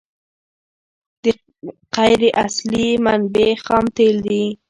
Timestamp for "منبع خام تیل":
3.05-4.17